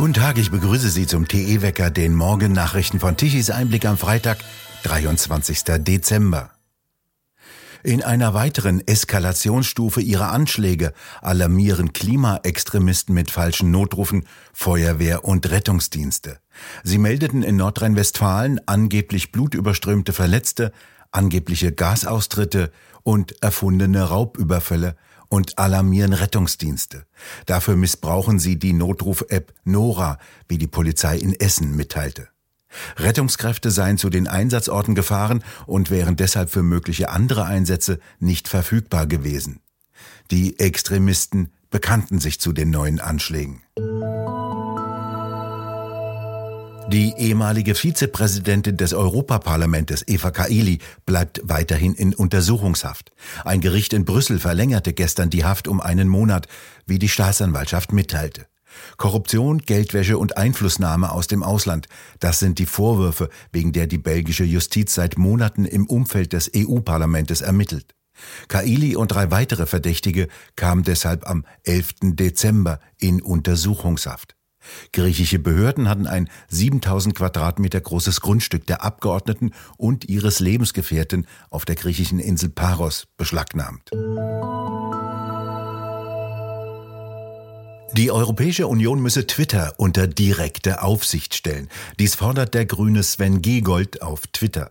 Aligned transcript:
Guten 0.00 0.14
Tag, 0.14 0.38
ich 0.38 0.50
begrüße 0.50 0.88
Sie 0.88 1.06
zum 1.06 1.28
TE-Wecker, 1.28 1.90
den 1.90 2.14
Morgennachrichten 2.14 3.00
von 3.00 3.18
Tichys 3.18 3.50
Einblick 3.50 3.84
am 3.84 3.98
Freitag, 3.98 4.38
23. 4.84 5.62
Dezember. 5.80 6.52
In 7.82 8.02
einer 8.02 8.32
weiteren 8.32 8.80
Eskalationsstufe 8.86 10.00
ihrer 10.00 10.32
Anschläge 10.32 10.94
alarmieren 11.20 11.92
Klimaextremisten 11.92 13.14
mit 13.14 13.30
falschen 13.30 13.70
Notrufen 13.70 14.24
Feuerwehr 14.54 15.26
und 15.26 15.50
Rettungsdienste. 15.50 16.38
Sie 16.82 16.96
meldeten 16.96 17.42
in 17.42 17.56
Nordrhein-Westfalen 17.56 18.58
angeblich 18.64 19.32
blutüberströmte 19.32 20.14
Verletzte, 20.14 20.72
angebliche 21.12 21.72
Gasaustritte 21.72 22.70
und 23.02 23.42
erfundene 23.42 24.02
Raubüberfälle 24.04 24.96
und 25.28 25.58
alarmieren 25.58 26.12
Rettungsdienste. 26.12 27.06
Dafür 27.46 27.76
missbrauchen 27.76 28.38
sie 28.38 28.58
die 28.58 28.72
Notruf-App 28.72 29.54
Nora, 29.64 30.18
wie 30.48 30.58
die 30.58 30.66
Polizei 30.66 31.16
in 31.16 31.38
Essen 31.38 31.76
mitteilte. 31.76 32.28
Rettungskräfte 32.96 33.70
seien 33.70 33.98
zu 33.98 34.10
den 34.10 34.28
Einsatzorten 34.28 34.94
gefahren 34.94 35.42
und 35.66 35.90
wären 35.90 36.16
deshalb 36.16 36.50
für 36.50 36.62
mögliche 36.62 37.10
andere 37.10 37.44
Einsätze 37.44 37.98
nicht 38.18 38.48
verfügbar 38.48 39.06
gewesen. 39.06 39.60
Die 40.30 40.58
Extremisten 40.58 41.52
bekannten 41.70 42.18
sich 42.18 42.40
zu 42.40 42.52
den 42.52 42.70
neuen 42.70 43.00
Anschlägen. 43.00 43.62
Die 46.92 47.14
ehemalige 47.16 47.76
Vizepräsidentin 47.76 48.76
des 48.76 48.94
Europaparlamentes 48.94 50.02
Eva 50.08 50.32
Kaili 50.32 50.80
bleibt 51.06 51.40
weiterhin 51.44 51.94
in 51.94 52.16
Untersuchungshaft. 52.16 53.12
Ein 53.44 53.60
Gericht 53.60 53.92
in 53.92 54.04
Brüssel 54.04 54.40
verlängerte 54.40 54.92
gestern 54.92 55.30
die 55.30 55.44
Haft 55.44 55.68
um 55.68 55.80
einen 55.80 56.08
Monat, 56.08 56.48
wie 56.86 56.98
die 56.98 57.08
Staatsanwaltschaft 57.08 57.92
mitteilte. 57.92 58.48
Korruption, 58.96 59.58
Geldwäsche 59.58 60.18
und 60.18 60.36
Einflussnahme 60.36 61.12
aus 61.12 61.28
dem 61.28 61.44
Ausland, 61.44 61.86
das 62.18 62.40
sind 62.40 62.58
die 62.58 62.66
Vorwürfe, 62.66 63.28
wegen 63.52 63.70
der 63.70 63.86
die 63.86 63.98
belgische 63.98 64.42
Justiz 64.42 64.92
seit 64.92 65.16
Monaten 65.16 65.66
im 65.66 65.86
Umfeld 65.86 66.32
des 66.32 66.50
EU-Parlamentes 66.56 67.40
ermittelt. 67.40 67.94
Kaili 68.48 68.96
und 68.96 69.12
drei 69.12 69.30
weitere 69.30 69.66
Verdächtige 69.66 70.26
kamen 70.56 70.82
deshalb 70.82 71.24
am 71.30 71.44
11. 71.62 71.90
Dezember 72.02 72.80
in 72.98 73.22
Untersuchungshaft. 73.22 74.34
Griechische 74.92 75.38
Behörden 75.38 75.88
hatten 75.88 76.06
ein 76.06 76.28
7000 76.48 77.14
Quadratmeter 77.14 77.80
großes 77.80 78.20
Grundstück 78.20 78.66
der 78.66 78.82
Abgeordneten 78.82 79.52
und 79.76 80.08
ihres 80.08 80.40
Lebensgefährten 80.40 81.26
auf 81.50 81.64
der 81.64 81.76
griechischen 81.76 82.18
Insel 82.18 82.50
Paros 82.50 83.06
beschlagnahmt. 83.16 83.90
Die 87.92 88.12
Europäische 88.12 88.68
Union 88.68 89.00
müsse 89.02 89.26
Twitter 89.26 89.74
unter 89.76 90.06
direkte 90.06 90.82
Aufsicht 90.82 91.34
stellen. 91.34 91.68
Dies 91.98 92.14
fordert 92.14 92.54
der 92.54 92.64
grüne 92.64 93.02
Sven 93.02 93.42
Giegold 93.42 94.00
auf 94.00 94.28
Twitter. 94.28 94.70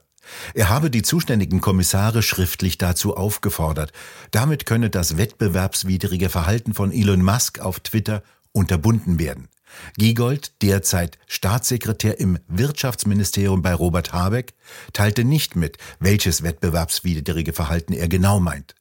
Er 0.54 0.70
habe 0.70 0.90
die 0.90 1.02
zuständigen 1.02 1.60
Kommissare 1.60 2.22
schriftlich 2.24 2.78
dazu 2.78 3.18
aufgefordert. 3.18 3.92
Damit 4.32 4.66
könne 4.66 4.90
das 4.90 5.18
wettbewerbswidrige 5.18 6.30
Verhalten 6.30 6.74
von 6.74 6.92
Elon 6.94 7.22
Musk 7.22 7.60
auf 7.60 7.80
Twitter 7.82 8.24
unterbunden 8.52 9.20
werden. 9.20 9.50
Giegold, 9.98 10.62
derzeit 10.62 11.18
Staatssekretär 11.28 12.20
im 12.20 12.40
Wirtschaftsministerium 12.48 13.62
bei 13.62 13.74
Robert 13.74 14.14
Habeck, 14.14 14.54
teilte 14.94 15.24
nicht 15.24 15.56
mit, 15.56 15.78
welches 16.00 16.44
wettbewerbswidrige 16.44 17.54
Verhalten 17.54 17.94
er 17.94 18.08
genau 18.08 18.40
meint. 18.40 18.76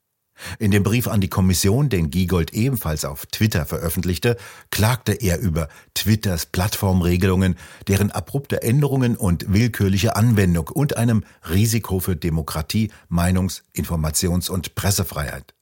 In 0.59 0.71
dem 0.71 0.83
Brief 0.83 1.09
an 1.09 1.21
die 1.21 1.29
Kommission, 1.29 1.89
den 1.89 2.11
Giegold 2.11 2.53
ebenfalls 2.55 3.05
auf 3.05 3.27
Twitter 3.27 3.67
veröffentlichte, 3.67 4.37
klagte 4.71 5.13
er 5.13 5.41
über 5.41 5.69
Twitters 5.95 6.47
Plattformregelungen, 6.47 7.57
deren 7.89 8.11
abrupte 8.11 8.63
Änderungen 8.63 9.17
und 9.17 9.53
willkürliche 9.53 10.17
Anwendung 10.17 10.69
und 10.69 10.97
einem 10.97 11.25
Risiko 11.49 12.01
für 12.01 12.17
Demokratie, 12.17 12.91
Meinungs-, 13.11 13.63
Informations- 13.75 14.49
und 14.49 14.75
Pressefreiheit. 14.75 15.55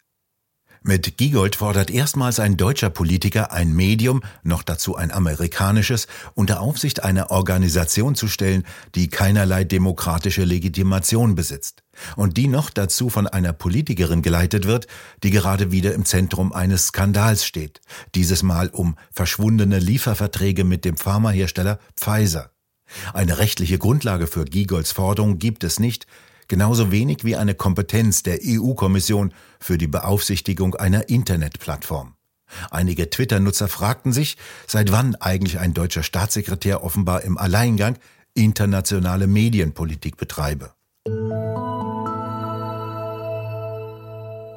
Mit 0.88 1.16
Giegold 1.16 1.56
fordert 1.56 1.90
erstmals 1.90 2.38
ein 2.38 2.56
deutscher 2.56 2.90
Politiker 2.90 3.50
ein 3.50 3.72
Medium, 3.72 4.22
noch 4.44 4.62
dazu 4.62 4.94
ein 4.94 5.10
amerikanisches, 5.10 6.06
unter 6.34 6.60
Aufsicht 6.60 7.02
einer 7.02 7.32
Organisation 7.32 8.14
zu 8.14 8.28
stellen, 8.28 8.62
die 8.94 9.08
keinerlei 9.08 9.64
demokratische 9.64 10.44
Legitimation 10.44 11.34
besitzt 11.34 11.82
und 12.14 12.36
die 12.36 12.46
noch 12.46 12.70
dazu 12.70 13.10
von 13.10 13.26
einer 13.26 13.52
Politikerin 13.52 14.22
geleitet 14.22 14.64
wird, 14.64 14.86
die 15.24 15.32
gerade 15.32 15.72
wieder 15.72 15.92
im 15.92 16.04
Zentrum 16.04 16.52
eines 16.52 16.86
Skandals 16.86 17.44
steht, 17.44 17.80
dieses 18.14 18.44
Mal 18.44 18.68
um 18.68 18.94
verschwundene 19.10 19.80
Lieferverträge 19.80 20.62
mit 20.62 20.84
dem 20.84 20.96
Pharmahersteller 20.96 21.80
Pfizer. 21.96 22.52
Eine 23.12 23.38
rechtliche 23.38 23.78
Grundlage 23.78 24.28
für 24.28 24.44
Giegolds 24.44 24.92
Forderung 24.92 25.40
gibt 25.40 25.64
es 25.64 25.80
nicht, 25.80 26.06
genauso 26.48 26.90
wenig 26.90 27.24
wie 27.24 27.36
eine 27.36 27.54
Kompetenz 27.54 28.22
der 28.22 28.40
EU-Kommission 28.42 29.32
für 29.60 29.78
die 29.78 29.86
Beaufsichtigung 29.86 30.74
einer 30.74 31.08
Internetplattform. 31.08 32.14
Einige 32.70 33.10
Twitter-Nutzer 33.10 33.68
fragten 33.68 34.12
sich, 34.12 34.36
seit 34.66 34.92
wann 34.92 35.16
eigentlich 35.16 35.58
ein 35.58 35.74
deutscher 35.74 36.02
Staatssekretär 36.02 36.84
offenbar 36.84 37.22
im 37.22 37.38
Alleingang 37.38 37.98
internationale 38.34 39.26
Medienpolitik 39.26 40.16
betreibe. 40.16 40.72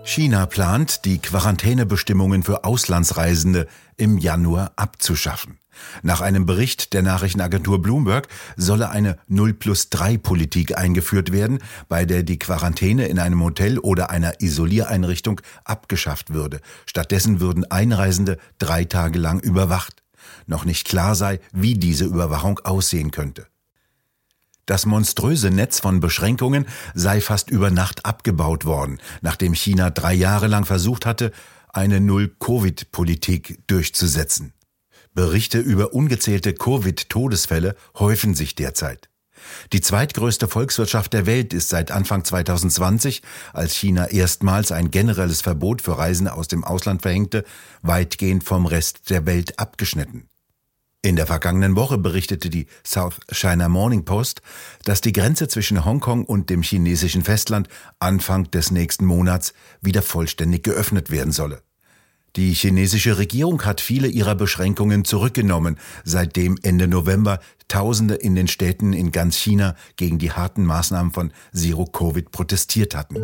China 0.09 0.47
plant, 0.47 1.05
die 1.05 1.19
Quarantänebestimmungen 1.19 2.41
für 2.41 2.63
Auslandsreisende 2.63 3.67
im 3.95 4.17
Januar 4.17 4.71
abzuschaffen. 4.75 5.59
Nach 6.01 6.19
einem 6.19 6.47
Bericht 6.47 6.93
der 6.93 7.03
Nachrichtenagentur 7.03 7.79
Bloomberg 7.79 8.27
solle 8.57 8.89
eine 8.89 9.19
0 9.27 9.53
plus 9.53 9.89
3 9.91 10.17
Politik 10.17 10.75
eingeführt 10.75 11.31
werden, 11.31 11.59
bei 11.89 12.05
der 12.05 12.23
die 12.23 12.39
Quarantäne 12.39 13.05
in 13.07 13.19
einem 13.19 13.43
Hotel 13.43 13.77
oder 13.77 14.09
einer 14.09 14.41
Isoliereinrichtung 14.41 15.41
abgeschafft 15.63 16.33
würde. 16.33 16.59
Stattdessen 16.87 17.39
würden 17.39 17.69
Einreisende 17.69 18.39
drei 18.57 18.85
Tage 18.85 19.19
lang 19.19 19.39
überwacht. 19.39 20.01
Noch 20.47 20.65
nicht 20.65 20.87
klar 20.87 21.13
sei, 21.13 21.39
wie 21.51 21.75
diese 21.75 22.05
Überwachung 22.05 22.59
aussehen 22.63 23.11
könnte. 23.11 23.45
Das 24.69 24.85
monströse 24.85 25.49
Netz 25.49 25.79
von 25.79 25.99
Beschränkungen 25.99 26.67
sei 26.93 27.21
fast 27.21 27.49
über 27.49 27.71
Nacht 27.71 28.05
abgebaut 28.05 28.65
worden, 28.65 28.99
nachdem 29.21 29.55
China 29.55 29.89
drei 29.89 30.13
Jahre 30.13 30.45
lang 30.45 30.63
versucht 30.63 31.07
hatte, 31.07 31.31
eine 31.69 31.99
Null-Covid-Politik 31.99 33.61
durchzusetzen. 33.65 34.53
Berichte 35.15 35.57
über 35.57 35.95
ungezählte 35.95 36.53
Covid-Todesfälle 36.53 37.75
häufen 37.97 38.35
sich 38.35 38.53
derzeit. 38.53 39.09
Die 39.73 39.81
zweitgrößte 39.81 40.47
Volkswirtschaft 40.47 41.13
der 41.13 41.25
Welt 41.25 41.55
ist 41.55 41.69
seit 41.69 41.89
Anfang 41.89 42.23
2020, 42.23 43.23
als 43.53 43.73
China 43.73 44.05
erstmals 44.11 44.71
ein 44.71 44.91
generelles 44.91 45.41
Verbot 45.41 45.81
für 45.81 45.97
Reisende 45.97 46.33
aus 46.33 46.47
dem 46.47 46.63
Ausland 46.63 47.01
verhängte, 47.01 47.43
weitgehend 47.81 48.43
vom 48.43 48.67
Rest 48.67 49.09
der 49.09 49.25
Welt 49.25 49.57
abgeschnitten. 49.57 50.28
In 51.01 51.15
der 51.15 51.27
vergangenen 51.27 51.77
Woche 51.77 51.97
berichtete 51.97 52.49
die 52.49 52.67
South 52.85 53.21
China 53.31 53.69
Morning 53.69 54.03
Post, 54.03 54.41
dass 54.83 54.99
die 54.99 55.13
Grenze 55.13 55.47
zwischen 55.47 55.85
Hongkong 55.85 56.25
und 56.25 56.49
dem 56.49 56.61
chinesischen 56.61 57.23
Festland 57.23 57.69
Anfang 57.99 58.51
des 58.51 58.71
nächsten 58.71 59.05
Monats 59.05 59.53
wieder 59.79 60.01
vollständig 60.01 60.63
geöffnet 60.63 61.09
werden 61.09 61.31
solle. 61.31 61.61
Die 62.35 62.53
chinesische 62.53 63.17
Regierung 63.17 63.63
hat 63.63 63.79
viele 63.79 64.09
ihrer 64.09 64.35
Beschränkungen 64.35 65.05
zurückgenommen, 65.05 65.77
seitdem 66.03 66.57
Ende 66.63 66.87
November 66.87 67.39
Tausende 67.69 68.15
in 68.15 68.35
den 68.35 68.47
Städten 68.47 68.93
in 68.93 69.11
ganz 69.11 69.37
China 69.37 69.75
gegen 69.95 70.17
die 70.17 70.31
harten 70.31 70.65
Maßnahmen 70.65 71.13
von 71.13 71.31
Zero 71.53 71.85
Covid 71.85 72.31
protestiert 72.31 72.95
hatten. 72.95 73.15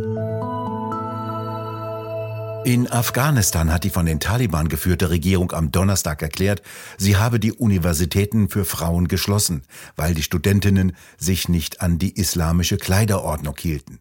In 2.66 2.92
Afghanistan 2.92 3.72
hat 3.72 3.84
die 3.84 3.92
von 3.92 4.08
den 4.08 4.20
Taliban 4.20 4.70
geführte 4.70 5.12
Regierung 5.12 5.52
am 5.52 5.70
Donnerstag 5.70 6.24
erklärt, 6.24 6.64
sie 6.98 7.16
habe 7.16 7.40
die 7.40 7.54
Universitäten 7.54 8.50
für 8.50 8.66
Frauen 8.66 9.08
geschlossen, 9.08 9.62
weil 9.96 10.16
die 10.16 10.24
Studentinnen 10.24 10.96
sich 11.16 11.48
nicht 11.48 11.82
an 11.82 12.00
die 12.00 12.18
islamische 12.18 12.78
Kleiderordnung 12.78 13.56
hielten. 13.60 14.00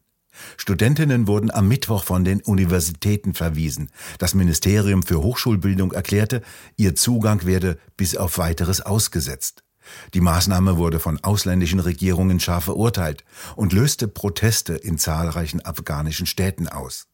Studentinnen 0.56 1.26
wurden 1.26 1.50
am 1.50 1.68
Mittwoch 1.68 2.04
von 2.04 2.24
den 2.24 2.40
Universitäten 2.40 3.34
verwiesen. 3.34 3.90
Das 4.18 4.32
Ministerium 4.32 5.02
für 5.02 5.22
Hochschulbildung 5.22 5.92
erklärte, 5.92 6.40
ihr 6.76 6.94
Zugang 6.94 7.44
werde 7.44 7.78
bis 7.98 8.16
auf 8.16 8.38
weiteres 8.38 8.80
ausgesetzt. 8.80 9.62
Die 10.14 10.22
Maßnahme 10.22 10.78
wurde 10.78 11.00
von 11.00 11.22
ausländischen 11.22 11.80
Regierungen 11.80 12.40
scharf 12.40 12.64
verurteilt 12.64 13.24
und 13.56 13.74
löste 13.74 14.08
Proteste 14.08 14.72
in 14.72 14.96
zahlreichen 14.96 15.62
afghanischen 15.62 16.24
Städten 16.24 16.66
aus. 16.66 17.08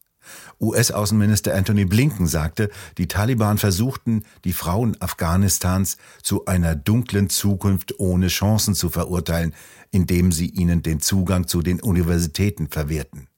US-Außenminister 0.60 1.54
Anthony 1.54 1.84
Blinken 1.86 2.26
sagte, 2.26 2.70
die 2.98 3.08
Taliban 3.08 3.58
versuchten, 3.58 4.24
die 4.44 4.52
Frauen 4.52 4.96
Afghanistans 5.00 5.96
zu 6.22 6.44
einer 6.44 6.76
dunklen 6.76 7.30
Zukunft 7.30 7.98
ohne 7.98 8.28
Chancen 8.28 8.74
zu 8.74 8.90
verurteilen, 8.90 9.54
indem 9.90 10.32
sie 10.32 10.48
ihnen 10.48 10.82
den 10.82 11.00
Zugang 11.00 11.46
zu 11.46 11.62
den 11.62 11.80
Universitäten 11.80 12.68
verwehrten. 12.68 13.29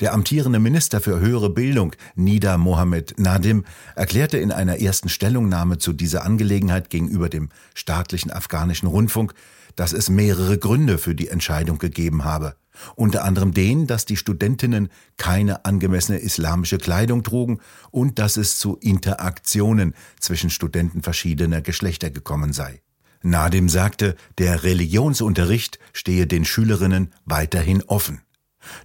Der 0.00 0.12
amtierende 0.12 0.58
Minister 0.58 1.00
für 1.00 1.20
höhere 1.20 1.50
Bildung, 1.50 1.94
Nida 2.14 2.58
Mohammed 2.58 3.18
Nadim, 3.18 3.64
erklärte 3.94 4.38
in 4.38 4.52
einer 4.52 4.80
ersten 4.80 5.08
Stellungnahme 5.08 5.78
zu 5.78 5.92
dieser 5.92 6.24
Angelegenheit 6.24 6.90
gegenüber 6.90 7.28
dem 7.28 7.48
staatlichen 7.74 8.30
afghanischen 8.30 8.88
Rundfunk, 8.88 9.34
dass 9.76 9.92
es 9.92 10.10
mehrere 10.10 10.58
Gründe 10.58 10.98
für 10.98 11.14
die 11.14 11.28
Entscheidung 11.28 11.78
gegeben 11.78 12.24
habe. 12.24 12.56
Unter 12.94 13.24
anderem 13.24 13.54
den, 13.54 13.86
dass 13.86 14.04
die 14.04 14.16
Studentinnen 14.16 14.88
keine 15.16 15.64
angemessene 15.64 16.18
islamische 16.18 16.78
Kleidung 16.78 17.22
trugen 17.22 17.60
und 17.90 18.18
dass 18.18 18.36
es 18.36 18.58
zu 18.58 18.76
Interaktionen 18.76 19.94
zwischen 20.20 20.50
Studenten 20.50 21.02
verschiedener 21.02 21.60
Geschlechter 21.60 22.10
gekommen 22.10 22.52
sei. 22.52 22.82
Nadim 23.22 23.68
sagte, 23.68 24.14
der 24.38 24.62
Religionsunterricht 24.62 25.78
stehe 25.92 26.26
den 26.26 26.44
Schülerinnen 26.44 27.12
weiterhin 27.24 27.82
offen. 27.82 28.20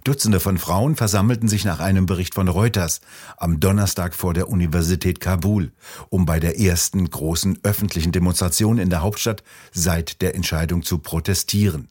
Dutzende 0.04 0.40
von 0.40 0.58
Frauen 0.58 0.96
versammelten 0.96 1.48
sich 1.48 1.64
nach 1.64 1.80
einem 1.80 2.06
Bericht 2.06 2.34
von 2.34 2.48
Reuters 2.48 3.00
am 3.36 3.60
Donnerstag 3.60 4.14
vor 4.14 4.34
der 4.34 4.48
Universität 4.48 5.20
Kabul, 5.20 5.72
um 6.08 6.26
bei 6.26 6.40
der 6.40 6.58
ersten 6.58 7.08
großen 7.08 7.58
öffentlichen 7.62 8.12
Demonstration 8.12 8.78
in 8.78 8.90
der 8.90 9.02
Hauptstadt 9.02 9.42
seit 9.72 10.22
der 10.22 10.34
Entscheidung 10.34 10.82
zu 10.82 10.98
protestieren. 10.98 11.88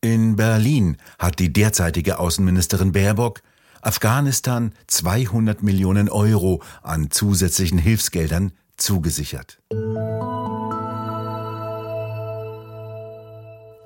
In 0.00 0.36
Berlin 0.36 0.96
hat 1.18 1.40
die 1.40 1.52
derzeitige 1.52 2.18
Außenministerin 2.18 2.92
Baerbock 2.92 3.42
Afghanistan 3.82 4.72
200 4.86 5.62
Millionen 5.62 6.08
Euro 6.08 6.62
an 6.82 7.10
zusätzlichen 7.10 7.78
Hilfsgeldern 7.78 8.52
zugesichert. 8.76 9.60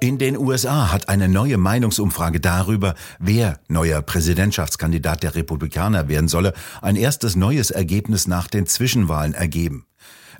In 0.02 0.18
den 0.18 0.36
USA 0.36 0.90
hat 0.90 1.08
eine 1.08 1.28
neue 1.28 1.58
Meinungsumfrage 1.58 2.40
darüber, 2.40 2.96
wer 3.20 3.60
neuer 3.68 4.02
Präsidentschaftskandidat 4.02 5.22
der 5.22 5.36
Republikaner 5.36 6.08
werden 6.08 6.26
solle, 6.26 6.54
ein 6.80 6.96
erstes 6.96 7.36
neues 7.36 7.70
Ergebnis 7.70 8.26
nach 8.26 8.48
den 8.48 8.66
Zwischenwahlen 8.66 9.32
ergeben. 9.32 9.86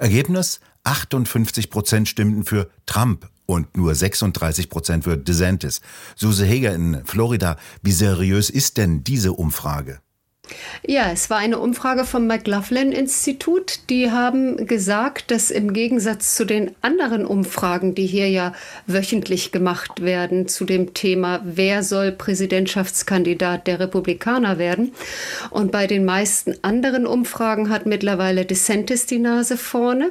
Ergebnis 0.00 0.58
58 0.82 1.70
Prozent 1.70 2.08
stimmten 2.08 2.44
für 2.44 2.70
Trump 2.86 3.30
und 3.46 3.76
nur 3.76 3.94
36 3.94 4.68
Prozent 4.68 5.04
für 5.04 5.16
DeSantis. 5.16 5.80
Suse 6.16 6.44
Heger 6.44 6.74
in 6.74 7.02
Florida, 7.04 7.56
wie 7.82 7.92
seriös 7.92 8.50
ist 8.50 8.78
denn 8.78 9.04
diese 9.04 9.32
Umfrage? 9.32 10.00
Ja, 10.86 11.10
es 11.12 11.30
war 11.30 11.38
eine 11.38 11.58
Umfrage 11.58 12.04
vom 12.04 12.26
McLaughlin-Institut. 12.26 13.88
Die 13.88 14.10
haben 14.10 14.66
gesagt, 14.66 15.30
dass 15.30 15.50
im 15.50 15.72
Gegensatz 15.72 16.34
zu 16.34 16.44
den 16.44 16.72
anderen 16.80 17.24
Umfragen, 17.24 17.94
die 17.94 18.06
hier 18.06 18.28
ja 18.28 18.52
wöchentlich 18.86 19.52
gemacht 19.52 20.02
werden, 20.02 20.48
zu 20.48 20.64
dem 20.64 20.92
Thema, 20.94 21.40
wer 21.44 21.82
soll 21.82 22.12
Präsidentschaftskandidat 22.12 23.66
der 23.66 23.80
Republikaner 23.80 24.58
werden. 24.58 24.92
Und 25.50 25.72
bei 25.72 25.86
den 25.86 26.04
meisten 26.04 26.54
anderen 26.62 27.06
Umfragen 27.06 27.70
hat 27.70 27.86
mittlerweile 27.86 28.44
DeSantis 28.44 29.06
die 29.06 29.18
Nase 29.18 29.56
vorne. 29.56 30.10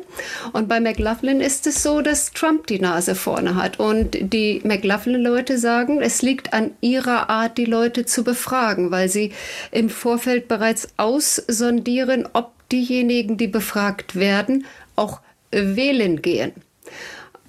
Und 0.53 0.67
bei 0.67 0.79
McLaughlin 0.79 1.41
ist 1.41 1.67
es 1.67 1.83
so, 1.83 2.01
dass 2.01 2.31
Trump 2.31 2.67
die 2.67 2.79
Nase 2.79 3.15
vorne 3.15 3.55
hat. 3.55 3.79
Und 3.79 4.17
die 4.21 4.61
McLaughlin-Leute 4.63 5.57
sagen, 5.57 6.01
es 6.01 6.21
liegt 6.21 6.53
an 6.53 6.71
ihrer 6.81 7.29
Art, 7.29 7.57
die 7.57 7.65
Leute 7.65 8.05
zu 8.05 8.23
befragen, 8.23 8.91
weil 8.91 9.09
sie 9.09 9.31
im 9.71 9.89
Vorfeld 9.89 10.30
Vorfeld 10.31 10.47
bereits 10.47 10.87
aussondieren, 10.95 12.25
ob 12.31 12.53
diejenigen, 12.69 13.35
die 13.35 13.47
befragt 13.47 14.15
werden, 14.15 14.65
auch 14.95 15.19
wählen 15.51 16.21
gehen. 16.21 16.53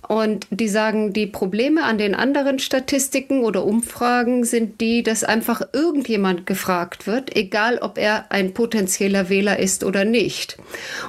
Und 0.09 0.49
die 0.51 0.69
sagen, 0.69 1.13
die 1.13 1.29
Probleme 1.29 1.85
an 1.85 1.97
den 1.97 2.17
anderen 2.17 2.59
Statistiken 2.59 3.45
oder 3.45 3.65
Umfragen 3.65 4.43
sind 4.43 4.81
die, 4.81 5.05
dass 5.05 5.23
einfach 5.23 5.63
irgendjemand 5.73 6.45
gefragt 6.45 7.07
wird, 7.07 7.37
egal 7.37 7.79
ob 7.79 7.99
er 7.99 8.33
ein 8.33 8.53
potenzieller 8.53 9.29
Wähler 9.29 9.61
ist 9.61 9.85
oder 9.85 10.05
nicht. 10.05 10.59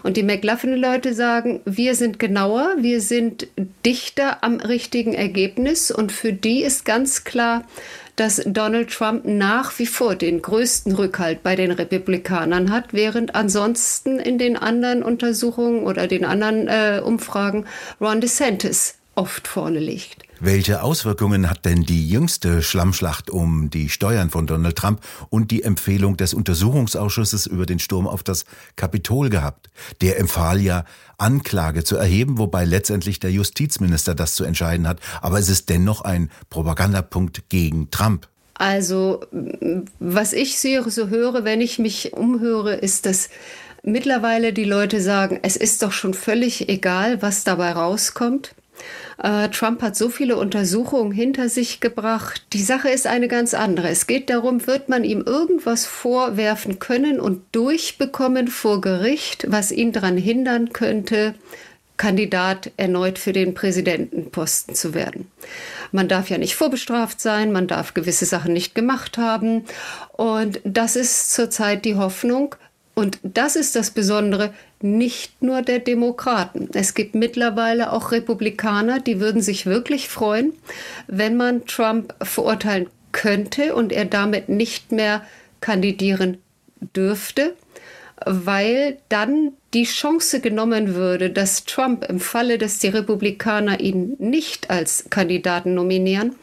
Und 0.03 0.15
die 0.15 0.23
McLaughlin-Leute 0.23 1.15
sagen, 1.15 1.59
wir 1.65 1.95
sind 1.95 2.19
genauer, 2.19 2.75
wir 2.77 3.01
sind 3.01 3.47
dichter 3.83 4.43
am 4.43 4.57
richtigen 4.57 5.15
Ergebnis. 5.15 5.89
Und 5.89 6.11
für 6.11 6.31
die 6.31 6.61
ist 6.61 6.85
ganz 6.85 7.23
klar, 7.23 7.65
dass 8.15 8.41
Donald 8.45 8.91
Trump 8.91 9.25
nach 9.25 9.77
wie 9.79 9.85
vor 9.85 10.15
den 10.15 10.41
größten 10.41 10.93
Rückhalt 10.93 11.43
bei 11.43 11.55
den 11.55 11.71
Republikanern 11.71 12.71
hat, 12.71 12.93
während 12.93 13.35
ansonsten 13.35 14.19
in 14.19 14.37
den 14.37 14.55
anderen 14.55 15.03
Untersuchungen 15.03 15.83
oder 15.83 16.07
den 16.07 16.25
anderen 16.25 16.67
äh, 16.67 17.01
Umfragen 17.03 17.65
Ron 17.99 18.21
DeSantis 18.21 18.95
oft 19.15 19.47
vorne 19.47 19.79
liegt. 19.79 20.23
Welche 20.45 20.83
Auswirkungen 20.83 21.49
hat 21.49 21.63
denn 21.63 21.83
die 21.83 22.09
jüngste 22.09 22.61
Schlammschlacht 22.61 23.29
um 23.29 23.69
die 23.69 23.87
Steuern 23.87 24.29
von 24.29 24.45
Donald 24.45 24.75
Trump 24.75 24.99
und 25.29 25.51
die 25.51 25.63
Empfehlung 25.63 26.17
des 26.17 26.33
Untersuchungsausschusses 26.33 27.45
über 27.45 27.65
den 27.65 27.79
Sturm 27.79 28.09
auf 28.09 28.23
das 28.23 28.43
Kapitol 28.75 29.29
gehabt? 29.29 29.69
Der 30.01 30.19
empfahl 30.19 30.59
ja, 30.59 30.83
Anklage 31.17 31.85
zu 31.85 31.95
erheben, 31.95 32.39
wobei 32.39 32.65
letztendlich 32.65 33.21
der 33.21 33.31
Justizminister 33.31 34.15
das 34.15 34.35
zu 34.35 34.43
entscheiden 34.43 34.85
hat. 34.85 34.99
Aber 35.21 35.39
es 35.39 35.47
ist 35.47 35.69
dennoch 35.69 36.01
ein 36.01 36.29
Propagandapunkt 36.49 37.47
gegen 37.47 37.89
Trump. 37.89 38.27
Also, 38.55 39.21
was 39.99 40.33
ich 40.33 40.59
so 40.59 41.07
höre, 41.07 41.45
wenn 41.45 41.61
ich 41.61 41.79
mich 41.79 42.11
umhöre, 42.11 42.73
ist, 42.73 43.05
dass 43.05 43.29
mittlerweile 43.81 44.51
die 44.51 44.65
Leute 44.65 44.99
sagen, 44.99 45.39
es 45.41 45.55
ist 45.55 45.83
doch 45.83 45.93
schon 45.93 46.13
völlig 46.13 46.67
egal, 46.67 47.21
was 47.21 47.45
dabei 47.45 47.71
rauskommt. 47.71 48.53
Äh, 49.21 49.49
Trump 49.49 49.81
hat 49.81 49.95
so 49.95 50.09
viele 50.09 50.37
Untersuchungen 50.37 51.11
hinter 51.11 51.49
sich 51.49 51.79
gebracht. 51.79 52.45
Die 52.53 52.63
Sache 52.63 52.89
ist 52.89 53.07
eine 53.07 53.27
ganz 53.27 53.53
andere. 53.53 53.89
Es 53.89 54.07
geht 54.07 54.29
darum, 54.29 54.65
wird 54.67 54.89
man 54.89 55.03
ihm 55.03 55.21
irgendwas 55.21 55.85
vorwerfen 55.85 56.79
können 56.79 57.19
und 57.19 57.43
durchbekommen 57.51 58.47
vor 58.47 58.81
Gericht, 58.81 59.45
was 59.49 59.71
ihn 59.71 59.91
daran 59.91 60.17
hindern 60.17 60.73
könnte, 60.73 61.35
Kandidat 61.97 62.71
erneut 62.75 63.19
für 63.19 63.33
den 63.33 63.53
Präsidentenposten 63.53 64.73
zu 64.73 64.93
werden. 64.93 65.31
Man 65.91 66.07
darf 66.07 66.29
ja 66.29 66.37
nicht 66.37 66.55
vorbestraft 66.55 67.21
sein, 67.21 67.51
man 67.51 67.67
darf 67.67 67.93
gewisse 67.93 68.25
Sachen 68.25 68.53
nicht 68.53 68.73
gemacht 68.73 69.17
haben. 69.17 69.65
Und 70.11 70.59
das 70.63 70.95
ist 70.95 71.33
zurzeit 71.33 71.85
die 71.85 71.95
Hoffnung. 71.95 72.55
Und 72.95 73.19
das 73.23 73.55
ist 73.55 73.75
das 73.75 73.91
Besondere, 73.91 74.53
nicht 74.79 75.41
nur 75.41 75.63
der 75.63 75.79
Demokraten. 75.79 76.69
Es 76.73 76.93
gibt 76.93 77.15
mittlerweile 77.15 77.91
auch 77.91 78.11
Republikaner, 78.11 78.99
die 78.99 79.19
würden 79.19 79.41
sich 79.41 79.65
wirklich 79.65 80.09
freuen, 80.09 80.53
wenn 81.07 81.35
man 81.35 81.65
Trump 81.65 82.13
verurteilen 82.21 82.87
könnte 83.11 83.73
und 83.73 83.91
er 83.91 84.05
damit 84.05 84.49
nicht 84.49 84.91
mehr 84.91 85.25
kandidieren 85.59 86.37
dürfte, 86.95 87.55
weil 88.25 88.97
dann 89.09 89.53
die 89.73 89.85
Chance 89.85 90.39
genommen 90.39 90.93
würde, 90.93 91.31
dass 91.31 91.65
Trump 91.65 92.05
im 92.07 92.19
Falle, 92.19 92.57
dass 92.57 92.79
die 92.79 92.89
Republikaner 92.89 93.79
ihn 93.79 94.15
nicht 94.19 94.69
als 94.69 95.05
Kandidaten 95.09 95.73
nominieren, 95.73 96.35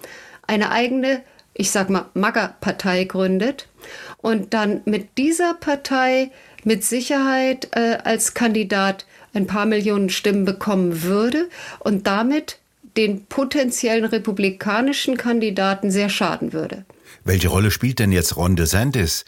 eine 0.47 0.73
eigene, 0.73 1.23
ich 1.55 1.71
sag 1.71 1.91
mal, 1.91 2.07
MAGA-Partei 2.15 3.05
gründet 3.05 3.69
und 4.19 4.55
dann 4.55 4.83
mit 4.85 5.19
dieser 5.19 5.55
Partei 5.55 6.31
mit 6.65 6.85
Sicherheit 6.85 7.69
äh, 7.73 7.99
als 8.05 8.35
Kandidat 8.35 9.07
ein 9.33 9.47
paar 9.47 9.67
Millionen 9.67 10.11
Stimmen 10.11 10.45
bekommen 10.45 11.03
würde 11.03 11.49
und 11.79 12.07
damit 12.07 12.59
den 12.97 13.27
potenziellen 13.27 14.05
republikanischen 14.05 15.17
Kandidaten 15.17 15.91
sehr 15.91 16.09
schaden 16.09 16.53
würde. 16.53 16.85
Welche 17.25 17.49
Rolle 17.49 17.71
spielt 17.71 17.99
denn 17.99 18.13
jetzt 18.13 18.37
Ron 18.37 18.57
DeSantis? 18.57 19.25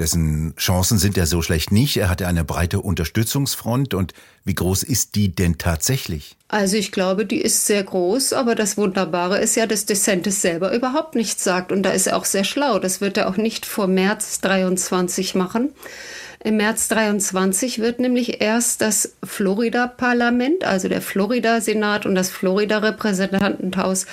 Dessen 0.00 0.54
Chancen 0.56 0.98
sind 0.98 1.18
ja 1.18 1.26
so 1.26 1.42
schlecht 1.42 1.72
nicht. 1.72 1.98
Er 1.98 2.08
hat 2.08 2.22
ja 2.22 2.26
eine 2.26 2.42
breite 2.42 2.80
Unterstützungsfront. 2.80 3.92
Und 3.92 4.14
wie 4.44 4.54
groß 4.54 4.82
ist 4.82 5.14
die 5.14 5.34
denn 5.34 5.58
tatsächlich? 5.58 6.36
Also 6.48 6.78
ich 6.78 6.90
glaube, 6.90 7.26
die 7.26 7.42
ist 7.42 7.66
sehr 7.66 7.84
groß. 7.84 8.32
Aber 8.32 8.54
das 8.54 8.78
Wunderbare 8.78 9.38
ist 9.38 9.56
ja, 9.56 9.66
dass 9.66 9.84
DeSantis 9.84 10.40
selber 10.40 10.72
überhaupt 10.74 11.16
nichts 11.16 11.44
sagt. 11.44 11.70
Und 11.70 11.82
da 11.82 11.90
ist 11.90 12.06
er 12.06 12.16
auch 12.16 12.24
sehr 12.24 12.44
schlau. 12.44 12.78
Das 12.78 13.02
wird 13.02 13.18
er 13.18 13.28
auch 13.28 13.36
nicht 13.36 13.66
vor 13.66 13.88
März 13.88 14.40
23 14.40 15.34
machen. 15.34 15.68
Im 16.42 16.56
März 16.56 16.88
23 16.88 17.80
wird 17.80 18.00
nämlich 18.00 18.40
erst 18.40 18.80
das 18.80 19.12
Florida-Parlament, 19.22 20.64
also 20.64 20.88
der 20.88 21.02
Florida-Senat 21.02 22.06
und 22.06 22.14
das 22.14 22.30
Florida-Repräsentantenhaus 22.30 24.06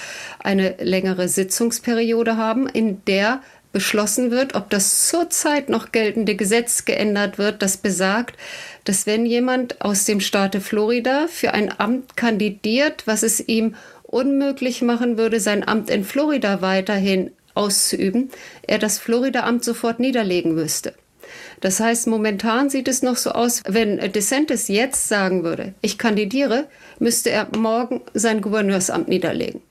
eine 0.43 0.75
längere 0.79 1.29
Sitzungsperiode 1.29 2.35
haben, 2.35 2.67
in 2.67 3.01
der 3.05 3.39
beschlossen 3.77 4.31
wird, 4.31 4.55
ob 4.55 4.71
das 4.71 5.07
zurzeit 5.07 5.69
noch 5.69 5.91
geltende 5.91 6.33
Gesetz 6.33 6.85
geändert 6.85 7.37
wird, 7.37 7.61
das 7.61 7.77
besagt, 7.77 8.35
dass 8.85 9.05
wenn 9.05 9.23
jemand 9.23 9.81
aus 9.81 10.03
dem 10.05 10.19
Staate 10.19 10.61
Florida 10.61 11.27
für 11.29 11.53
ein 11.53 11.79
Amt 11.79 12.17
kandidiert, 12.17 13.03
was 13.05 13.21
es 13.21 13.39
ihm 13.47 13.75
unmöglich 14.01 14.81
machen 14.81 15.19
würde, 15.19 15.39
sein 15.39 15.67
Amt 15.67 15.91
in 15.91 16.03
Florida 16.03 16.63
weiterhin 16.63 17.29
auszuüben, 17.53 18.31
er 18.65 18.79
das 18.79 18.97
Florida-Amt 18.97 19.63
sofort 19.63 19.99
niederlegen 19.99 20.55
müsste. 20.55 20.95
Das 21.61 21.79
heißt, 21.79 22.07
momentan 22.07 22.71
sieht 22.71 22.87
es 22.87 23.03
noch 23.03 23.17
so 23.17 23.29
aus, 23.29 23.61
wenn 23.67 23.99
DeSantis 24.11 24.69
jetzt 24.69 25.07
sagen 25.07 25.43
würde, 25.43 25.75
ich 25.81 25.99
kandidiere, 25.99 26.65
müsste 26.97 27.29
er 27.29 27.47
morgen 27.55 28.01
sein 28.15 28.41
Gouverneursamt 28.41 29.07
niederlegen. 29.07 29.61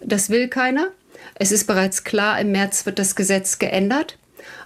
Das 0.00 0.28
will 0.28 0.48
keiner. 0.48 0.88
Es 1.34 1.52
ist 1.52 1.66
bereits 1.66 2.04
klar, 2.04 2.40
im 2.40 2.52
März 2.52 2.86
wird 2.86 2.98
das 2.98 3.16
Gesetz 3.16 3.58
geändert. 3.58 4.18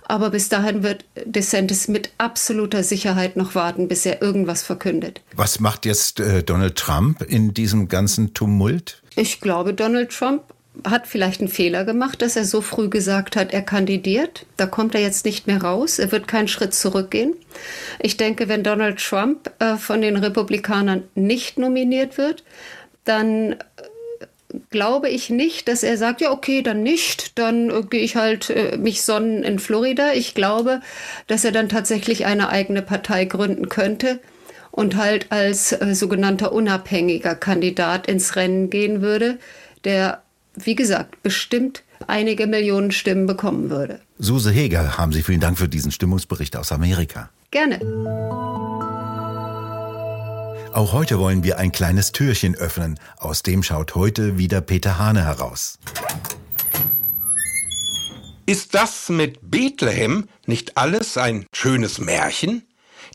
Aber 0.09 0.31
bis 0.31 0.49
dahin 0.49 0.83
wird 0.83 1.05
DeSantis 1.25 1.89
mit 1.89 2.11
absoluter 2.17 2.85
Sicherheit 2.85 3.37
noch 3.37 3.55
warten, 3.57 3.89
bis 3.89 4.07
er 4.07 4.23
irgendwas 4.23 4.63
verkündet. 4.63 5.21
Was 5.35 5.59
macht 5.59 5.85
jetzt 5.85 6.21
äh, 6.21 6.45
Donald 6.45 6.77
Trump 6.77 7.23
in 7.23 7.55
diesem 7.55 7.89
ganzen 7.89 8.33
Tumult? 8.33 9.03
Ich 9.17 9.41
glaube, 9.41 9.75
Donald 9.75 10.11
Trump 10.11 10.43
hat 10.85 11.07
vielleicht 11.07 11.41
einen 11.41 11.49
Fehler 11.49 11.85
gemacht, 11.85 12.23
dass 12.23 12.37
er 12.37 12.45
so 12.45 12.61
früh 12.61 12.89
gesagt 12.89 13.35
hat, 13.35 13.53
er 13.53 13.63
kandidiert. 13.63 14.47
Da 14.57 14.67
kommt 14.67 14.95
er 14.95 15.01
jetzt 15.01 15.25
nicht 15.25 15.47
mehr 15.47 15.63
raus. 15.63 15.99
Er 15.99 16.13
wird 16.13 16.29
keinen 16.29 16.49
Schritt 16.49 16.75
zurückgehen. 16.75 17.35
Ich 17.99 18.17
denke, 18.17 18.49
wenn 18.49 18.63
Donald 18.63 19.03
Trump 19.03 19.51
äh, 19.59 19.77
von 19.77 20.03
den 20.03 20.17
Republikanern 20.17 21.05
nicht 21.15 21.59
nominiert 21.59 22.19
wird, 22.19 22.45
dann 23.05 23.57
glaube 24.71 25.09
ich 25.09 25.31
nicht, 25.31 25.69
dass 25.69 25.83
er 25.83 25.97
sagt, 25.97 26.21
ja, 26.21 26.31
okay, 26.31 26.63
dann 26.63 26.83
nicht, 26.83 27.39
dann 27.39 27.71
äh, 27.71 27.83
gehe 27.83 28.03
ich 28.03 28.17
halt 28.17 28.51
äh, 28.51 28.77
mich 28.77 29.03
sonnen 29.03 29.43
in 29.43 29.59
Florida. 29.59 30.13
Ich 30.15 30.35
glaube, 30.35 30.81
dass 31.27 31.45
er 31.45 31.53
dann 31.53 31.69
tatsächlich 31.69 32.27
eine 32.27 32.49
eigene 32.49 32.83
Partei 32.83 33.25
gründen 33.25 33.69
könnte 33.69 34.21
und 34.71 34.97
halt 34.97 35.33
als 35.33 35.73
äh, 35.73 35.95
sogenannter 35.95 36.53
unabhängiger 36.53 37.35
Kandidat 37.35 38.07
ins 38.07 38.37
Rennen 38.37 38.71
gehen 38.71 39.01
würde, 39.01 39.39
der, 39.85 40.23
wie 40.55 40.75
gesagt, 40.75 41.23
bestimmt 41.23 41.83
einige 42.07 42.47
Millionen 42.47 42.91
Stimmen 42.91 43.27
bekommen 43.27 43.71
würde. 43.71 44.01
Suse 44.19 44.51
Heger, 44.51 44.99
haben 44.99 45.13
Sie 45.13 45.23
vielen 45.23 45.41
Dank 45.41 45.59
für 45.59 45.69
diesen 45.69 45.93
Stimmungsbericht 45.93 46.57
aus 46.57 46.73
Amerika. 46.73 47.31
Gerne. 47.51 47.81
Auch 50.77 50.93
heute 50.93 51.19
wollen 51.19 51.43
wir 51.43 51.57
ein 51.57 51.73
kleines 51.73 52.13
Türchen 52.13 52.55
öffnen. 52.55 53.01
Aus 53.17 53.43
dem 53.43 53.63
schaut 53.63 53.95
heute 53.95 54.37
wieder 54.37 54.61
Peter 54.61 54.99
Hane 54.99 55.25
heraus. 55.25 55.79
Ist 58.45 58.75
das 58.75 59.09
mit 59.09 59.39
Bethlehem 59.51 60.29
nicht 60.45 60.77
alles 60.77 61.17
ein 61.17 61.47
schönes 61.55 61.99
Märchen? 61.99 62.63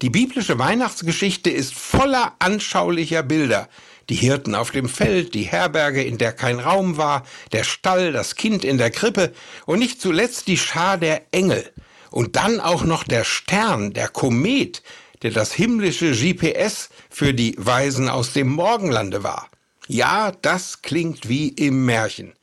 Die 0.01 0.09
biblische 0.09 0.57
Weihnachtsgeschichte 0.57 1.51
ist 1.51 1.75
voller 1.75 2.33
anschaulicher 2.39 3.21
Bilder. 3.21 3.69
Die 4.09 4.15
Hirten 4.15 4.55
auf 4.55 4.71
dem 4.71 4.89
Feld, 4.89 5.35
die 5.35 5.43
Herberge, 5.43 6.01
in 6.01 6.17
der 6.17 6.31
kein 6.31 6.59
Raum 6.59 6.97
war, 6.97 7.27
der 7.51 7.63
Stall, 7.63 8.11
das 8.11 8.33
Kind 8.33 8.65
in 8.65 8.79
der 8.79 8.89
Krippe 8.89 9.33
und 9.67 9.77
nicht 9.77 10.01
zuletzt 10.01 10.47
die 10.47 10.57
Schar 10.57 10.97
der 10.97 11.31
Engel. 11.31 11.71
Und 12.09 12.37
dann 12.37 12.59
auch 12.59 12.83
noch 12.85 13.03
der 13.03 13.23
Stern, 13.23 13.93
der 13.93 14.07
Komet, 14.07 14.81
der 15.21 15.31
das 15.31 15.53
himmlische 15.53 16.11
GPS 16.11 16.89
für 17.09 17.33
die 17.33 17.55
Weisen 17.57 18.09
aus 18.09 18.33
dem 18.33 18.49
Morgenlande 18.49 19.23
war. 19.23 19.49
Ja, 19.87 20.31
das 20.41 20.81
klingt 20.81 21.27
wie 21.27 21.49
im 21.49 21.85
Märchen. 21.85 22.33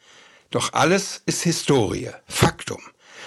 Doch 0.50 0.72
alles 0.72 1.22
ist 1.26 1.42
Historie, 1.42 2.10
Faktum. 2.26 2.80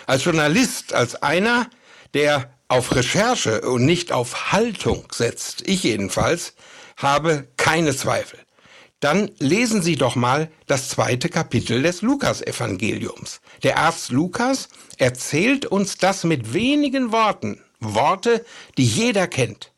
Als 0.08 0.26
Journalist, 0.26 0.94
als 0.94 1.16
einer, 1.22 1.70
der 2.14 2.54
auf 2.68 2.96
Recherche 2.96 3.62
und 3.62 3.86
nicht 3.86 4.12
auf 4.12 4.52
Haltung 4.52 5.08
setzt, 5.12 5.68
ich 5.68 5.84
jedenfalls, 5.84 6.54
habe 6.98 7.48
keine 7.58 7.96
Zweifel. 7.96 8.40
Dann 9.00 9.32
lesen 9.40 9.82
Sie 9.82 9.96
doch 9.96 10.16
mal 10.16 10.52
das 10.68 10.90
zweite 10.90 11.28
Kapitel 11.30 11.82
des 11.82 12.02
Lukas-Evangeliums. 12.02 13.42
Der 13.64 13.80
Arzt 13.80 14.12
Lukas 14.12 14.70
erzählt 14.98 15.66
uns 15.66 15.98
das 15.98 16.24
mit 16.24 16.54
wenigen 16.54 17.12
Worten 17.12 17.60
Worte, 17.82 18.46
die 18.78 18.86
jeder 18.86 19.28
kennt. 19.28 19.72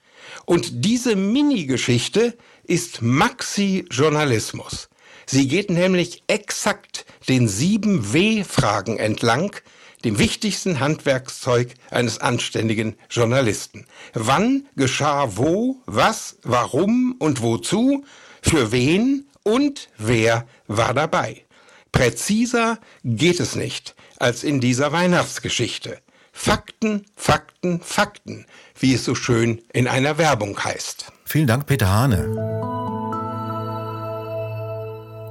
Und 0.46 0.86
diese 0.86 1.16
Mini-Geschichte 1.16 2.38
ist 2.66 3.02
Maxi-Journalismus. 3.02 4.90
Sie 5.26 5.48
geht 5.48 5.70
nämlich 5.70 6.24
exakt 6.28 7.06
den 7.28 7.48
sieben 7.48 8.14
W-Fragen 8.14 8.98
entlang, 8.98 9.56
dem 10.04 10.20
wichtigsten 10.20 10.80
Handwerkszeug 10.82 11.74
eines 11.90 12.20
anständigen 12.20 12.96
Journalisten. 13.10 13.86
Wann 14.14 14.68
geschah 14.76 15.38
wo, 15.38 15.78
was, 15.86 16.38
warum 16.44 17.16
und 17.20 17.42
wozu, 17.42 18.04
für 18.42 18.72
wen 18.74 19.28
und 19.44 19.90
wer 19.98 20.46
war 20.68 20.94
dabei. 20.94 21.46
Präziser 21.94 22.80
geht 23.04 23.40
es 23.40 23.56
nicht 23.56 23.96
als 24.18 24.44
in 24.44 24.60
dieser 24.60 24.92
Weihnachtsgeschichte. 24.92 26.00
Fakten, 26.36 27.06
Fakten, 27.16 27.80
Fakten, 27.80 28.46
wie 28.78 28.96
es 28.96 29.06
so 29.06 29.16
schön 29.16 29.62
in 29.72 29.88
einer 29.88 30.18
Werbung 30.18 30.62
heißt. 30.62 31.14
Vielen 31.24 31.48
Dank, 31.48 31.68
Peter 31.68 31.88
Hane. 31.88 32.28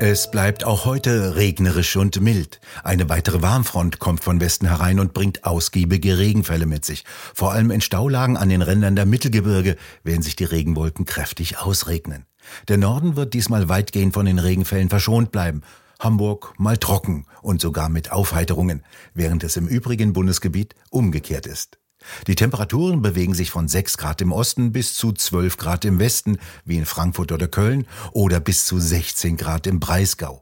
Es 0.01 0.31
bleibt 0.31 0.65
auch 0.65 0.85
heute 0.85 1.37
regnerisch 1.37 1.97
und 1.97 2.21
mild. 2.21 2.61
Eine 2.83 3.09
weitere 3.09 3.43
Warmfront 3.43 3.99
kommt 3.99 4.25
von 4.25 4.41
Westen 4.41 4.67
herein 4.67 5.01
und 5.01 5.13
bringt 5.13 5.45
ausgiebige 5.45 6.19
Regenfälle 6.19 6.67
mit 6.67 6.85
sich. 6.85 7.05
Vor 7.35 7.53
allem 7.53 7.71
in 7.71 7.81
Staulagen 7.81 8.37
an 8.37 8.49
den 8.49 8.63
Rändern 8.63 8.97
der 8.97 9.07
Mittelgebirge 9.07 9.77
werden 10.05 10.23
sich 10.23 10.37
die 10.37 10.45
Regenwolken 10.45 11.05
kräftig 11.05 11.59
ausregnen. 11.59 12.27
Der 12.69 12.79
Norden 12.79 13.17
wird 13.17 13.35
diesmal 13.35 13.69
weitgehend 13.69 14.15
von 14.15 14.27
den 14.27 14.39
Regenfällen 14.39 14.89
verschont 14.89 15.31
bleiben 15.31 15.63
Hamburg 16.03 16.55
mal 16.59 16.77
trocken 16.77 17.27
und 17.43 17.61
sogar 17.61 17.89
mit 17.89 18.11
Aufheiterungen, 18.11 18.83
während 19.15 19.45
es 19.45 19.57
im 19.57 19.69
übrigen 19.69 20.13
Bundesgebiet 20.13 20.75
umgekehrt 20.91 21.47
ist. 21.47 21.79
Die 22.27 22.35
Temperaturen 22.35 23.01
bewegen 23.03 23.35
sich 23.35 23.51
von 23.51 23.69
6 23.69 23.97
Grad 23.97 24.21
im 24.21 24.33
Osten 24.33 24.73
bis 24.73 24.95
zu 24.95 25.13
12 25.13 25.57
Grad 25.57 25.85
im 25.85 26.01
Westen, 26.01 26.39
wie 26.65 26.77
in 26.77 26.87
Frankfurt 26.87 27.31
oder 27.31 27.47
Köln, 27.47 27.87
oder 28.13 28.41
bis 28.41 28.67
zu 28.67 28.81
16 28.81 29.37
Grad 29.37 29.69
im 29.69 29.79
Breisgau. 29.79 30.42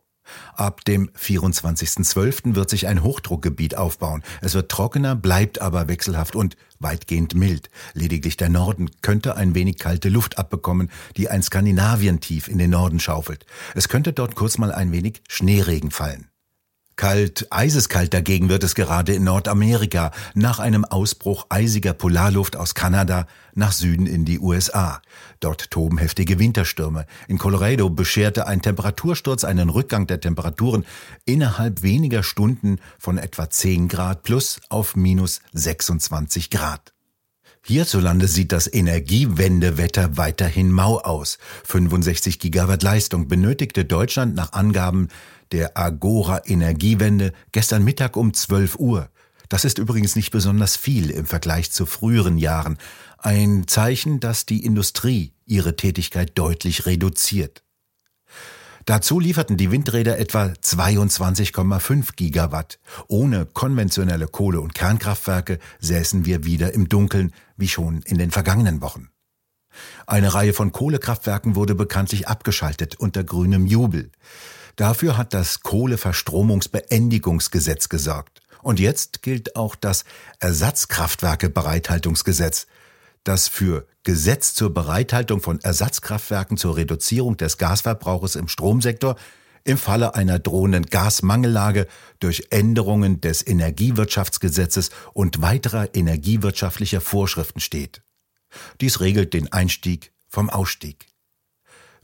Ab 0.55 0.85
dem 0.85 1.11
24.12. 1.11 2.55
wird 2.55 2.71
sich 2.71 2.87
ein 2.87 3.03
Hochdruckgebiet 3.03 3.77
aufbauen. 3.77 4.23
Es 4.41 4.55
wird 4.55 4.71
trockener, 4.71 5.15
bleibt 5.17 5.61
aber 5.61 5.89
wechselhaft 5.89 6.37
und 6.37 6.57
weitgehend 6.79 7.35
mild. 7.35 7.71
Lediglich 7.95 8.37
der 8.37 8.49
Norden 8.49 8.91
könnte 9.03 9.37
ein 9.37 9.55
wenig 9.55 9.79
kalte 9.79 10.09
Luft 10.09 10.39
abbekommen, 10.39 10.91
die 11.17 11.29
ein 11.29 11.43
Skandinavientief 11.43 12.49
in 12.49 12.59
den 12.59 12.71
Norden 12.71 13.01
schaufelt. 13.01 13.45
Es 13.75 13.89
könnte 13.89 14.13
dort 14.13 14.35
kurz 14.35 14.59
mal 14.59 14.73
ein 14.73 14.93
wenig 14.93 15.23
Schneeregen 15.29 15.91
fallen. 15.91 16.30
Kalt, 17.01 17.47
eiseskalt 17.49 18.13
dagegen 18.13 18.51
wird 18.51 18.63
es 18.63 18.75
gerade 18.75 19.15
in 19.15 19.25
Nordamerika 19.25 20.11
nach 20.35 20.59
einem 20.59 20.85
Ausbruch 20.85 21.47
eisiger 21.49 21.95
Polarluft 21.95 22.57
aus 22.57 22.75
Kanada 22.75 23.27
nach 23.55 23.73
Süden 23.73 24.05
in 24.05 24.27
die 24.27 24.39
USA. 24.39 25.01
Dort 25.41 25.71
toben 25.71 25.97
heftige 25.97 26.39
Winterstürme. 26.39 27.07
In 27.27 27.39
Colorado 27.39 27.89
bescherte 27.89 28.47
ein 28.47 28.61
Temperatursturz 28.61 29.45
einen 29.45 29.71
Rückgang 29.71 30.09
der 30.09 30.21
Temperaturen 30.21 30.85
innerhalb 31.25 31.81
weniger 31.81 32.23
Stunden 32.23 32.81
von 32.99 33.17
etwa 33.17 33.49
10 33.49 33.89
Grad 33.89 34.23
plus 34.23 34.61
auf 34.69 34.95
minus 34.95 35.41
26 35.55 36.51
Grad. 36.51 36.93
Hierzulande 37.63 38.27
sieht 38.27 38.53
das 38.53 38.73
Energiewendewetter 38.73 40.19
weiterhin 40.19 40.71
mau 40.71 40.99
aus. 40.99 41.39
65 41.65 42.39
Gigawatt 42.39 42.83
Leistung 42.83 43.29
benötigte 43.29 43.87
Deutschland 43.87 44.35
nach 44.35 44.53
Angaben 44.53 45.09
der 45.53 45.77
Agora 45.77 46.43
Energiewende 46.47 47.33
gestern 47.53 47.85
Mittag 47.85 48.17
um 48.17 48.35
12 48.35 48.77
Uhr. 48.79 49.11
Das 49.49 49.65
ist 49.65 49.79
übrigens 49.79 50.15
nicht 50.15 50.31
besonders 50.31 50.77
viel 50.77 51.11
im 51.11 51.27
Vergleich 51.27 51.73
zu 51.73 51.85
früheren 51.85 52.39
Jahren. 52.39 52.79
Ein 53.19 53.67
Zeichen, 53.67 54.21
dass 54.21 54.47
die 54.47 54.65
Industrie 54.65 55.35
ihre 55.45 55.77
Tätigkeit 55.77 56.39
deutlich 56.39 56.87
reduziert. 56.87 57.65
Dazu 58.87 59.21
lieferten 59.21 59.57
die 59.57 59.71
Windräder 59.71 60.19
etwa 60.19 60.47
22,5 60.47 62.17
Gigawatt. 62.17 62.79
Ohne 63.09 63.45
konventionelle 63.47 64.27
Kohle- 64.27 64.61
und 64.61 64.75
Kernkraftwerke 64.75 65.59
säßen 65.81 66.25
wir 66.25 66.45
wieder 66.45 66.73
im 66.73 66.89
Dunkeln, 66.89 67.33
wie 67.57 67.69
schon 67.69 68.03
in 68.03 68.19
den 68.19 68.31
vergangenen 68.31 68.81
Wochen. 68.81 69.11
Eine 70.07 70.33
Reihe 70.33 70.53
von 70.53 70.73
Kohlekraftwerken 70.73 71.55
wurde 71.55 71.75
bekanntlich 71.75 72.27
abgeschaltet 72.27 72.97
unter 72.97 73.23
grünem 73.23 73.67
Jubel. 73.67 74.11
Dafür 74.77 75.17
hat 75.17 75.35
das 75.35 75.61
Kohleverstromungsbeendigungsgesetz 75.61 77.89
gesorgt. 77.89 78.41
Und 78.63 78.81
jetzt 78.81 79.23
gilt 79.23 79.57
auch 79.57 79.75
das 79.75 80.05
Ersatzkraftwerkebereithaltungsgesetz, 80.39 82.67
das 83.25 83.49
für 83.49 83.87
Gesetz 84.03 84.55
zur 84.55 84.73
Bereithaltung 84.73 85.41
von 85.41 85.61
Ersatzkraftwerken 85.61 86.57
zur 86.57 86.77
Reduzierung 86.77 87.37
des 87.37 87.59
Gasverbrauches 87.59 88.37
im 88.37 88.49
Stromsektor 88.49 89.17
im 89.65 89.77
Falle 89.77 90.15
einer 90.15 90.39
drohenden 90.39 90.87
Gasmangellage 90.87 91.87
durch 92.19 92.47
Änderungen 92.51 93.21
des 93.21 93.47
Energiewirtschaftsgesetzes 93.47 94.91
und 95.13 95.43
weiterer 95.43 95.95
energiewirtschaftlicher 95.95 97.03
Vorschriften 97.03 97.61
steht. 97.61 98.03
Dies 98.81 99.01
regelt 99.01 99.35
den 99.35 99.53
Einstieg 99.53 100.13
vom 100.29 100.49
Ausstieg. 100.49 101.10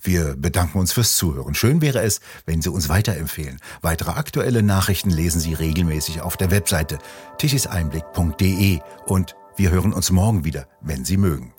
Wir 0.00 0.36
bedanken 0.36 0.78
uns 0.78 0.92
fürs 0.92 1.16
Zuhören. 1.16 1.54
Schön 1.54 1.80
wäre 1.80 2.02
es, 2.02 2.20
wenn 2.44 2.62
Sie 2.62 2.70
uns 2.70 2.88
weiterempfehlen. 2.88 3.58
Weitere 3.82 4.10
aktuelle 4.10 4.62
Nachrichten 4.62 5.10
lesen 5.10 5.40
Sie 5.40 5.54
regelmäßig 5.54 6.20
auf 6.20 6.36
der 6.36 6.50
Webseite 6.50 6.98
tischiseinblick.de 7.38 8.80
und 9.06 9.36
wir 9.56 9.70
hören 9.70 9.92
uns 9.92 10.10
morgen 10.10 10.44
wieder, 10.44 10.68
wenn 10.80 11.04
Sie 11.04 11.16
mögen. 11.16 11.55